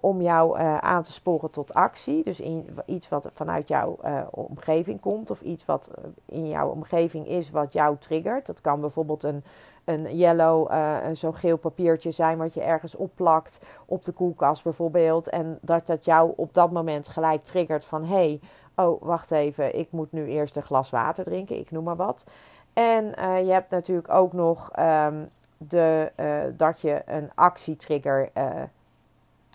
om 0.00 0.22
jou 0.22 0.58
uh, 0.58 0.78
aan 0.78 1.02
te 1.02 1.12
sporen 1.12 1.50
tot 1.50 1.74
actie. 1.74 2.24
Dus 2.24 2.42
iets 2.86 3.08
wat 3.08 3.30
vanuit 3.34 3.68
jouw 3.68 3.98
uh, 4.04 4.20
omgeving 4.30 5.00
komt, 5.00 5.30
of 5.30 5.40
iets 5.40 5.64
wat 5.64 5.90
in 6.24 6.48
jouw 6.48 6.70
omgeving 6.70 7.26
is 7.26 7.50
wat 7.50 7.72
jou 7.72 7.96
triggert. 7.98 8.46
Dat 8.46 8.60
kan 8.60 8.80
bijvoorbeeld 8.80 9.22
een, 9.22 9.44
een 9.84 10.16
yellow, 10.16 10.72
uh, 10.72 10.96
zo'n 11.12 11.34
geel 11.34 11.56
papiertje 11.56 12.10
zijn 12.10 12.38
wat 12.38 12.54
je 12.54 12.62
ergens 12.62 12.96
opplakt 12.96 13.60
op 13.86 14.04
de 14.04 14.12
koelkast 14.12 14.62
bijvoorbeeld. 14.62 15.28
En 15.28 15.58
dat 15.60 15.86
dat 15.86 16.04
jou 16.04 16.32
op 16.36 16.54
dat 16.54 16.70
moment 16.70 17.08
gelijk 17.08 17.44
triggert 17.44 17.84
van 17.84 18.04
hé, 18.04 18.14
hey, 18.14 18.40
oh 18.86 19.02
wacht 19.02 19.30
even, 19.30 19.78
ik 19.78 19.90
moet 19.90 20.12
nu 20.12 20.26
eerst 20.26 20.56
een 20.56 20.62
glas 20.62 20.90
water 20.90 21.24
drinken, 21.24 21.58
ik 21.58 21.70
noem 21.70 21.84
maar 21.84 21.96
wat. 21.96 22.26
En 22.72 23.04
je 23.44 23.52
hebt 23.52 23.70
natuurlijk 23.70 24.10
ook 24.10 24.32
nog 24.32 24.70
um, 24.78 25.28
de, 25.56 26.12
dat 26.56 26.80
je 26.80 27.02
een 27.06 27.30
actietrigger 27.34 28.30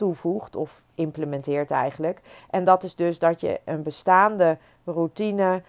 toevoegt 0.03 0.55
of 0.55 0.83
implementeert 0.95 1.72
eigenlijk. 1.72 2.22
En 2.50 2.63
dat 2.63 2.83
is 2.83 2.95
dus 2.95 3.19
dat 3.19 3.41
je 3.41 3.60
een 3.65 3.83
bestaande 3.83 4.57
routine 4.83 5.62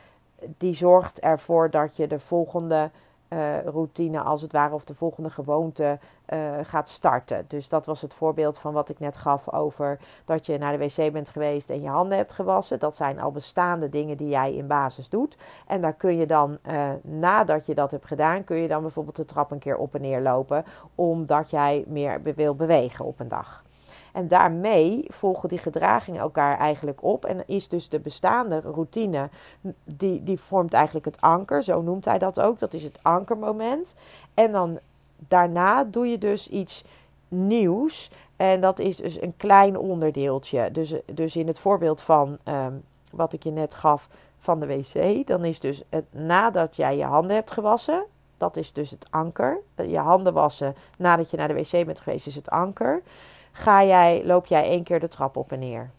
die 0.58 0.74
zorgt 0.74 1.20
ervoor 1.20 1.70
dat 1.70 1.96
je 1.96 2.06
de 2.06 2.18
volgende 2.18 2.90
uh, 3.28 3.64
routine 3.64 4.20
als 4.20 4.42
het 4.42 4.52
ware 4.52 4.74
of 4.74 4.84
de 4.84 4.94
volgende 4.94 5.30
gewoonte 5.30 5.98
uh, 6.32 6.50
gaat 6.62 6.88
starten. 6.88 7.44
Dus 7.48 7.68
dat 7.68 7.86
was 7.86 8.00
het 8.00 8.14
voorbeeld 8.14 8.58
van 8.58 8.72
wat 8.72 8.88
ik 8.88 8.98
net 8.98 9.16
gaf 9.16 9.52
over 9.52 9.98
dat 10.24 10.46
je 10.46 10.58
naar 10.58 10.78
de 10.78 10.84
wc 10.84 11.12
bent 11.12 11.30
geweest 11.30 11.70
en 11.70 11.82
je 11.82 11.88
handen 11.88 12.16
hebt 12.16 12.32
gewassen. 12.32 12.78
Dat 12.78 12.96
zijn 12.96 13.20
al 13.20 13.30
bestaande 13.30 13.88
dingen 13.88 14.16
die 14.16 14.28
jij 14.28 14.54
in 14.54 14.66
basis 14.66 15.08
doet. 15.08 15.36
En 15.66 15.80
daar 15.80 15.94
kun 15.94 16.16
je 16.16 16.26
dan, 16.26 16.58
uh, 16.66 16.90
nadat 17.02 17.66
je 17.66 17.74
dat 17.74 17.90
hebt 17.90 18.06
gedaan, 18.06 18.44
kun 18.44 18.56
je 18.56 18.68
dan 18.68 18.82
bijvoorbeeld 18.82 19.16
de 19.16 19.24
trap 19.24 19.50
een 19.50 19.58
keer 19.58 19.76
op 19.76 19.94
en 19.94 20.00
neer 20.00 20.20
lopen, 20.20 20.64
omdat 20.94 21.50
jij 21.50 21.84
meer 21.86 22.22
wil 22.34 22.54
bewegen 22.54 23.04
op 23.04 23.20
een 23.20 23.28
dag. 23.28 23.63
En 24.14 24.28
daarmee 24.28 25.04
volgen 25.08 25.48
die 25.48 25.58
gedragingen 25.58 26.20
elkaar 26.20 26.58
eigenlijk 26.58 27.02
op. 27.02 27.24
En 27.24 27.42
is 27.46 27.68
dus 27.68 27.88
de 27.88 28.00
bestaande 28.00 28.60
routine, 28.60 29.28
die, 29.84 30.22
die 30.22 30.40
vormt 30.40 30.72
eigenlijk 30.72 31.04
het 31.04 31.20
anker. 31.20 31.62
Zo 31.62 31.82
noemt 31.82 32.04
hij 32.04 32.18
dat 32.18 32.40
ook. 32.40 32.58
Dat 32.58 32.74
is 32.74 32.82
het 32.82 32.98
ankermoment. 33.02 33.94
En 34.34 34.52
dan 34.52 34.78
daarna 35.16 35.84
doe 35.84 36.06
je 36.06 36.18
dus 36.18 36.48
iets 36.48 36.84
nieuws. 37.28 38.10
En 38.36 38.60
dat 38.60 38.78
is 38.78 38.96
dus 38.96 39.22
een 39.22 39.36
klein 39.36 39.78
onderdeeltje. 39.78 40.70
Dus, 40.70 40.94
dus 41.12 41.36
in 41.36 41.46
het 41.46 41.58
voorbeeld 41.58 42.00
van 42.00 42.38
um, 42.44 42.84
wat 43.12 43.32
ik 43.32 43.42
je 43.42 43.50
net 43.50 43.74
gaf 43.74 44.08
van 44.38 44.60
de 44.60 44.66
wc, 44.66 45.26
dan 45.26 45.44
is 45.44 45.60
dus 45.60 45.82
het, 45.88 46.04
nadat 46.10 46.76
jij 46.76 46.96
je 46.96 47.04
handen 47.04 47.36
hebt 47.36 47.50
gewassen, 47.50 48.04
dat 48.36 48.56
is 48.56 48.72
dus 48.72 48.90
het 48.90 49.06
anker. 49.10 49.58
Je 49.76 49.98
handen 49.98 50.32
wassen 50.32 50.74
nadat 50.98 51.30
je 51.30 51.36
naar 51.36 51.48
de 51.48 51.54
wc 51.54 51.86
bent 51.86 52.00
geweest, 52.00 52.26
is 52.26 52.34
het 52.34 52.50
anker 52.50 53.02
ga 53.56 53.84
jij, 53.84 54.22
loop 54.24 54.46
jij 54.46 54.62
één 54.62 54.82
keer 54.82 55.00
de 55.00 55.08
trap 55.08 55.36
op 55.36 55.52
en 55.52 55.58
neer. 55.58 55.90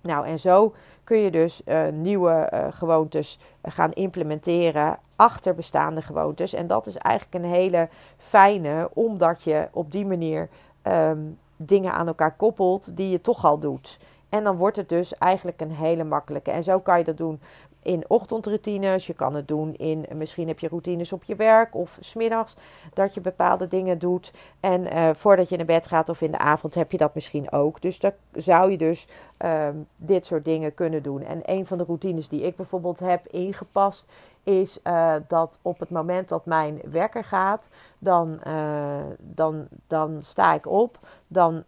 Nou, 0.00 0.26
en 0.26 0.38
zo 0.38 0.74
kun 1.04 1.18
je 1.18 1.30
dus 1.30 1.62
uh, 1.66 1.88
nieuwe 1.88 2.50
uh, 2.54 2.66
gewoontes 2.70 3.38
gaan 3.62 3.92
implementeren 3.92 4.98
achter 5.16 5.54
bestaande 5.54 6.02
gewoontes. 6.02 6.52
En 6.52 6.66
dat 6.66 6.86
is 6.86 6.96
eigenlijk 6.96 7.44
een 7.44 7.50
hele 7.50 7.88
fijne, 8.18 8.90
omdat 8.92 9.42
je 9.42 9.68
op 9.72 9.92
die 9.92 10.06
manier 10.06 10.48
um, 10.82 11.38
dingen 11.56 11.92
aan 11.92 12.06
elkaar 12.06 12.36
koppelt 12.36 12.96
die 12.96 13.10
je 13.10 13.20
toch 13.20 13.44
al 13.44 13.58
doet. 13.58 13.98
En 14.28 14.44
dan 14.44 14.56
wordt 14.56 14.76
het 14.76 14.88
dus 14.88 15.14
eigenlijk 15.14 15.60
een 15.60 15.72
hele 15.72 16.04
makkelijke. 16.04 16.50
En 16.50 16.62
zo 16.62 16.80
kan 16.80 16.98
je 16.98 17.04
dat 17.04 17.16
doen 17.16 17.40
in 17.84 18.04
ochtendroutines. 18.06 19.06
Je 19.06 19.14
kan 19.14 19.34
het 19.34 19.48
doen 19.48 19.74
in, 19.74 20.06
misschien 20.14 20.48
heb 20.48 20.58
je 20.58 20.68
routines 20.68 21.12
op 21.12 21.24
je 21.24 21.34
werk 21.34 21.74
of 21.74 21.96
smiddags 22.00 22.56
dat 22.92 23.14
je 23.14 23.20
bepaalde 23.20 23.68
dingen 23.68 23.98
doet. 23.98 24.32
En 24.60 24.80
uh, 24.80 25.10
voordat 25.12 25.48
je 25.48 25.56
naar 25.56 25.66
bed 25.66 25.86
gaat 25.86 26.08
of 26.08 26.20
in 26.20 26.30
de 26.30 26.38
avond 26.38 26.74
heb 26.74 26.92
je 26.92 26.98
dat 26.98 27.14
misschien 27.14 27.52
ook. 27.52 27.80
Dus 27.80 27.98
dan 27.98 28.12
zou 28.32 28.70
je 28.70 28.78
dus 28.78 29.06
um, 29.38 29.86
dit 30.00 30.26
soort 30.26 30.44
dingen 30.44 30.74
kunnen 30.74 31.02
doen. 31.02 31.22
En 31.22 31.40
een 31.44 31.66
van 31.66 31.78
de 31.78 31.84
routines 31.84 32.28
die 32.28 32.42
ik 32.42 32.56
bijvoorbeeld 32.56 32.98
heb 32.98 33.26
ingepast 33.26 34.06
is 34.42 34.78
uh, 34.84 35.14
dat 35.28 35.58
op 35.62 35.78
het 35.78 35.90
moment 35.90 36.28
dat 36.28 36.46
mijn 36.46 36.80
wekker 36.90 37.24
gaat, 37.24 37.70
dan, 37.98 38.40
uh, 38.46 38.96
dan, 39.18 39.66
dan 39.86 40.22
sta 40.22 40.54
ik 40.54 40.66
op. 40.66 40.98
Dan 41.28 41.64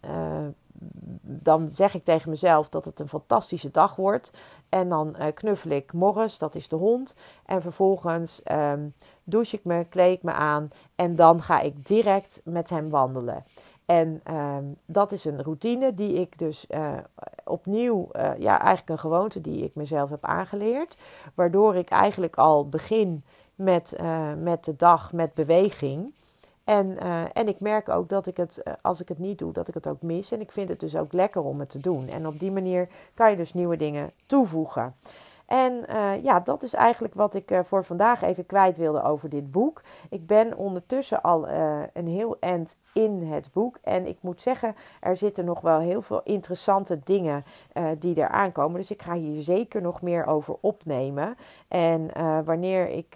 dan 1.28 1.70
zeg 1.70 1.94
ik 1.94 2.04
tegen 2.04 2.30
mezelf 2.30 2.68
dat 2.68 2.84
het 2.84 3.00
een 3.00 3.08
fantastische 3.08 3.70
dag 3.70 3.96
wordt. 3.96 4.32
En 4.68 4.88
dan 4.88 5.14
uh, 5.18 5.26
knuffel 5.34 5.70
ik 5.70 5.92
Morris, 5.92 6.38
dat 6.38 6.54
is 6.54 6.68
de 6.68 6.76
hond. 6.76 7.14
En 7.46 7.62
vervolgens 7.62 8.40
um, 8.52 8.94
douche 9.24 9.56
ik 9.56 9.64
me, 9.64 9.84
kleed 9.84 10.16
ik 10.16 10.22
me 10.22 10.32
aan. 10.32 10.70
En 10.94 11.16
dan 11.16 11.42
ga 11.42 11.60
ik 11.60 11.86
direct 11.86 12.40
met 12.44 12.70
hem 12.70 12.90
wandelen. 12.90 13.44
En 13.86 14.20
um, 14.34 14.76
dat 14.86 15.12
is 15.12 15.24
een 15.24 15.42
routine 15.42 15.94
die 15.94 16.12
ik 16.12 16.38
dus 16.38 16.66
uh, 16.70 16.92
opnieuw, 17.44 18.08
uh, 18.12 18.30
ja, 18.38 18.58
eigenlijk 18.58 18.88
een 18.88 18.98
gewoonte 18.98 19.40
die 19.40 19.64
ik 19.64 19.74
mezelf 19.74 20.10
heb 20.10 20.24
aangeleerd. 20.24 20.96
Waardoor 21.34 21.76
ik 21.76 21.90
eigenlijk 21.90 22.36
al 22.36 22.68
begin 22.68 23.24
met, 23.54 23.96
met 24.38 24.64
de 24.64 24.76
dag 24.76 25.12
met 25.12 25.34
beweging. 25.34 26.14
En, 26.66 26.96
uh, 27.02 27.22
en 27.32 27.48
ik 27.48 27.60
merk 27.60 27.88
ook 27.88 28.08
dat 28.08 28.26
ik 28.26 28.36
het, 28.36 28.60
uh, 28.64 28.74
als 28.82 29.00
ik 29.00 29.08
het 29.08 29.18
niet 29.18 29.38
doe, 29.38 29.52
dat 29.52 29.68
ik 29.68 29.74
het 29.74 29.86
ook 29.86 30.02
mis. 30.02 30.32
En 30.32 30.40
ik 30.40 30.52
vind 30.52 30.68
het 30.68 30.80
dus 30.80 30.96
ook 30.96 31.12
lekker 31.12 31.42
om 31.42 31.60
het 31.60 31.68
te 31.68 31.78
doen. 31.78 32.08
En 32.08 32.26
op 32.26 32.38
die 32.38 32.50
manier 32.50 32.88
kan 33.14 33.30
je 33.30 33.36
dus 33.36 33.54
nieuwe 33.54 33.76
dingen 33.76 34.10
toevoegen. 34.26 34.94
En 35.46 35.84
uh, 35.88 36.22
ja, 36.22 36.40
dat 36.40 36.62
is 36.62 36.74
eigenlijk 36.74 37.14
wat 37.14 37.34
ik 37.34 37.50
uh, 37.50 37.58
voor 37.62 37.84
vandaag 37.84 38.22
even 38.22 38.46
kwijt 38.46 38.76
wilde 38.76 39.02
over 39.02 39.28
dit 39.28 39.50
boek. 39.50 39.82
Ik 40.10 40.26
ben 40.26 40.56
ondertussen 40.56 41.22
al 41.22 41.48
uh, 41.48 41.80
een 41.92 42.08
heel 42.08 42.36
eind 42.40 42.76
in 42.92 43.22
het 43.22 43.52
boek. 43.52 43.78
En 43.82 44.06
ik 44.06 44.18
moet 44.20 44.40
zeggen, 44.40 44.74
er 45.00 45.16
zitten 45.16 45.44
nog 45.44 45.60
wel 45.60 45.78
heel 45.78 46.02
veel 46.02 46.20
interessante 46.24 47.00
dingen 47.04 47.44
die 47.98 48.20
er 48.20 48.28
aankomen. 48.28 48.76
Dus 48.76 48.90
ik 48.90 49.02
ga 49.02 49.14
hier 49.14 49.42
zeker 49.42 49.82
nog 49.82 50.02
meer 50.02 50.26
over 50.26 50.56
opnemen. 50.60 51.36
En 51.68 52.10
wanneer 52.44 52.88
ik 52.88 53.12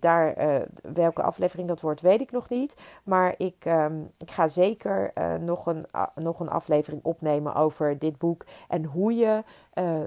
daar, 0.00 0.34
welke 0.82 1.22
aflevering 1.22 1.68
dat 1.68 1.80
wordt, 1.80 2.00
weet 2.00 2.20
ik 2.20 2.30
nog 2.30 2.48
niet. 2.48 2.76
Maar 3.04 3.34
ik, 3.36 3.64
um, 3.64 4.10
ik 4.18 4.30
ga 4.30 4.48
zeker 4.48 5.12
nog, 5.40 5.66
een, 5.66 5.86
nog 6.14 6.40
een 6.40 6.50
aflevering 6.50 7.04
opnemen 7.04 7.54
over 7.54 7.98
dit 7.98 8.18
boek. 8.18 8.44
En 8.68 8.84
hoe 8.84 9.14
je 9.14 9.42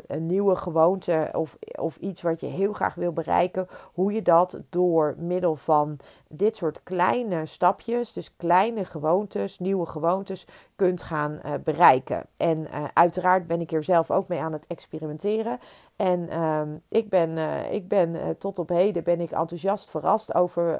een 0.07 0.25
nieuwe 0.25 0.55
gewoonte 0.55 1.29
of 1.33 1.57
of 1.79 1.97
iets 1.97 2.21
wat 2.21 2.39
je 2.39 2.47
heel 2.47 2.73
graag 2.73 2.95
wil 2.95 3.13
bereiken, 3.13 3.67
hoe 3.93 4.13
je 4.13 4.21
dat 4.21 4.59
door 4.69 5.15
middel 5.17 5.55
van 5.55 5.97
dit 6.31 6.55
soort 6.55 6.83
kleine 6.83 7.45
stapjes, 7.45 8.13
dus 8.13 8.35
kleine 8.35 8.85
gewoontes, 8.85 9.59
nieuwe 9.59 9.85
gewoontes, 9.85 10.47
kunt 10.75 11.01
gaan 11.01 11.39
uh, 11.45 11.51
bereiken. 11.63 12.25
En 12.37 12.59
uh, 12.59 12.83
uiteraard 12.93 13.47
ben 13.47 13.61
ik 13.61 13.69
hier 13.69 13.83
zelf 13.83 14.11
ook 14.11 14.27
mee 14.27 14.39
aan 14.39 14.53
het 14.53 14.67
experimenteren. 14.67 15.59
En 15.95 16.19
uh, 16.19 16.61
ik 16.87 17.09
ben, 17.09 17.29
uh, 17.29 17.71
ik 17.71 17.87
ben 17.87 18.37
tot 18.37 18.59
op 18.59 18.69
heden 18.69 19.03
ben 19.03 19.21
ik 19.21 19.31
enthousiast 19.31 19.89
verrast 19.89 20.33
over, 20.33 20.79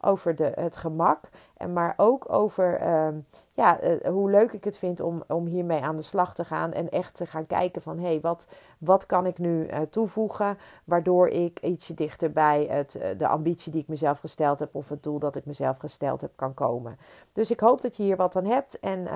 over 0.00 0.34
de, 0.34 0.52
het 0.54 0.76
gemak. 0.76 1.28
En 1.56 1.72
maar 1.72 1.94
ook 1.96 2.32
over 2.32 2.76
ehm, 2.76 3.20
ja, 3.52 3.78
hoe 4.10 4.30
leuk 4.30 4.52
ik 4.52 4.64
het 4.64 4.78
vind 4.78 5.00
om, 5.00 5.22
om 5.28 5.46
hiermee 5.46 5.80
aan 5.80 5.96
de 5.96 6.02
slag 6.02 6.34
te 6.34 6.44
gaan. 6.44 6.72
En 6.72 6.90
echt 6.90 7.14
te 7.14 7.26
gaan 7.26 7.46
kijken 7.46 7.82
van 7.82 7.98
hé, 7.98 8.06
hey, 8.06 8.20
wat, 8.20 8.48
wat 8.84 9.06
kan 9.06 9.26
ik 9.26 9.38
nu 9.38 9.68
toevoegen 9.90 10.58
waardoor 10.84 11.28
ik 11.28 11.60
ietsje 11.60 11.94
dichter 11.94 12.32
bij 12.32 12.66
het, 12.70 13.14
de 13.16 13.28
ambitie 13.28 13.72
die 13.72 13.80
ik 13.80 13.88
mezelf 13.88 14.18
gesteld 14.18 14.58
heb 14.58 14.74
of 14.74 14.88
het 14.88 15.02
doel 15.02 15.18
dat 15.18 15.36
ik 15.36 15.46
mezelf 15.46 15.76
gesteld 15.76 16.20
heb 16.20 16.32
kan 16.36 16.54
komen. 16.54 16.96
Dus 17.32 17.50
ik 17.50 17.60
hoop 17.60 17.80
dat 17.80 17.96
je 17.96 18.02
hier 18.02 18.16
wat 18.16 18.36
aan 18.36 18.46
hebt. 18.46 18.78
En 18.80 19.08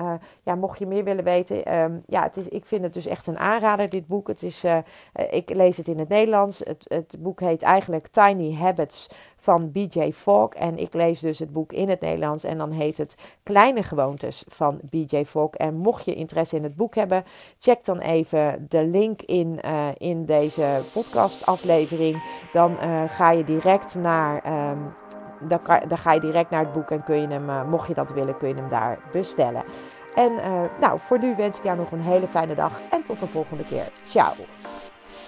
ja, 0.43 0.55
mocht 0.55 0.79
je 0.79 0.85
meer 0.85 1.03
willen 1.03 1.23
weten, 1.23 1.65
ehm, 1.65 1.99
ja, 2.05 2.23
het 2.23 2.37
is, 2.37 2.47
ik 2.47 2.65
vind 2.65 2.83
het 2.83 2.93
dus 2.93 3.05
echt 3.05 3.27
een 3.27 3.37
aanrader, 3.37 3.89
dit 3.89 4.07
boek. 4.07 4.27
Het 4.27 4.43
is, 4.43 4.63
ik 5.29 5.49
lees 5.49 5.77
het 5.77 5.87
in 5.87 5.99
het 5.99 6.09
Nederlands. 6.09 6.59
Het, 6.59 6.85
het 6.87 7.15
boek 7.19 7.39
heet 7.39 7.61
eigenlijk 7.61 8.07
Tiny 8.07 8.55
Habits 8.55 9.07
van 9.37 9.71
BJ 9.71 10.11
Fogg. 10.11 10.53
En 10.53 10.77
ik 10.77 10.93
lees 10.93 11.19
dus 11.19 11.39
het 11.39 11.53
boek 11.53 11.73
in 11.73 11.89
het 11.89 12.01
Nederlands 12.01 12.43
en 12.43 12.57
dan 12.57 12.71
heet 12.71 12.97
het 12.97 13.17
Kleine 13.43 13.83
Gewoontes 13.83 14.43
van 14.47 14.79
BJ 14.83 15.23
Fogg. 15.25 15.53
En 15.53 15.75
mocht 15.75 16.05
je 16.05 16.15
interesse 16.15 16.55
in 16.55 16.63
het 16.63 16.75
boek 16.75 16.95
hebben, 16.95 17.23
check 17.59 17.85
dan 17.85 17.99
even 17.99 18.65
de 18.69 18.85
link 18.85 19.21
in, 19.21 19.59
in 19.97 20.25
deze 20.25 20.81
podcastaflevering. 20.93 22.23
Dan 22.51 22.77
ga 23.09 23.31
je 23.31 23.43
direct 23.43 23.95
naar. 23.95 24.69
Um, 24.71 24.93
dan, 25.39 25.59
dan, 25.87 25.97
ga 25.97 26.11
je 26.11 26.19
direct 26.19 26.49
naar 26.49 26.63
het 26.63 26.73
boek 26.73 26.91
en 26.91 27.03
kun 27.03 27.21
je 27.21 27.27
hem, 27.27 27.49
uh, 27.49 27.63
mocht 27.63 27.87
je 27.87 27.93
dat 27.93 28.13
willen, 28.13 28.37
kun 28.37 28.47
je 28.47 28.55
hem 28.55 28.69
daar 28.69 28.97
bestellen. 29.11 29.63
En 30.15 30.31
nou, 30.79 30.99
voor 30.99 31.19
nu 31.19 31.35
wens 31.35 31.57
ik 31.57 31.63
jou 31.63 31.77
nog 31.77 31.91
een 31.91 32.01
hele 32.01 32.27
fijne 32.27 32.55
dag 32.55 32.71
en 32.89 33.03
tot 33.03 33.19
de 33.19 33.27
volgende 33.27 33.65
keer. 33.65 33.91
Ciao! 34.03 34.33